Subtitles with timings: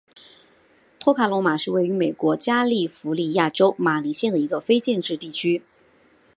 [0.99, 5.61] 托卡洛马是位于美国加利福尼亚州马林县的一个非建制地区。